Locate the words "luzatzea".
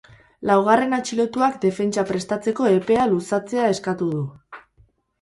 3.15-3.71